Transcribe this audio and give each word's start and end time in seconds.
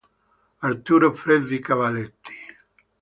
Arturo 0.69 1.13
Freddi 1.13 1.59
Cavalletti. 1.61 2.33